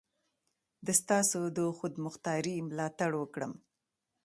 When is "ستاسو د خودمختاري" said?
1.01-2.55